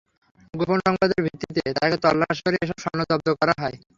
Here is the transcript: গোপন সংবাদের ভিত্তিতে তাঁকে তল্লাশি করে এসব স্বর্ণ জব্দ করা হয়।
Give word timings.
গোপন 0.53 0.79
সংবাদের 0.87 1.19
ভিত্তিতে 1.25 1.61
তাঁকে 1.77 1.97
তল্লাশি 2.03 2.41
করে 2.45 2.57
এসব 2.63 2.77
স্বর্ণ 2.83 2.99
জব্দ 3.09 3.27
করা 3.41 3.53
হয়। 3.61 3.77